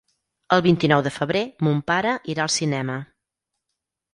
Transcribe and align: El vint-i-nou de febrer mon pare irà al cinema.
El 0.55 0.63
vint-i-nou 0.67 1.03
de 1.07 1.11
febrer 1.17 1.43
mon 1.67 1.83
pare 1.91 2.15
irà 2.35 2.47
al 2.47 2.53
cinema. 2.57 2.97